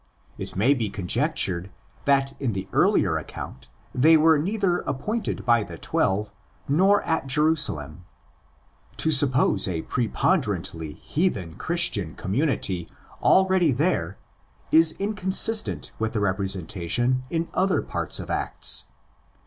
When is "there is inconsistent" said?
13.71-15.91